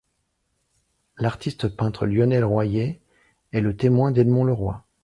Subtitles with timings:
[1.19, 2.99] L’artiste peintre Lionel Royer
[3.51, 4.83] est le témoin d’Edmond Leroy.